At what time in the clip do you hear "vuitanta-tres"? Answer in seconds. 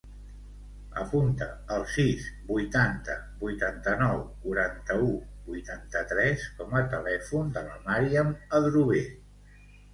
5.53-6.49